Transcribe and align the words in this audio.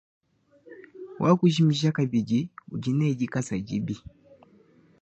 Wakujimija 1.21 1.89
kabidi 1.97 2.39
udi 2.73 2.91
ne 2.97 3.07
dikasa 3.19 3.55
dibi. 3.67 3.95